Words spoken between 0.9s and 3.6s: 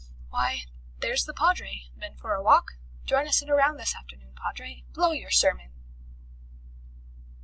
there's the Padre. Been for a walk? Join us in a